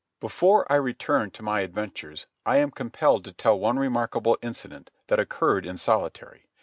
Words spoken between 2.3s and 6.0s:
I am compelled to tell one remarkable incident that occurred in